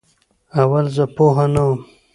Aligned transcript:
اول 0.61 0.85
زه 0.95 1.03
پوهه 1.15 1.45
نه 1.53 1.61
وم 1.67 1.79